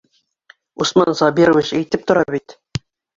[0.85, 2.57] Усман Сабирович әйтеп тора бит...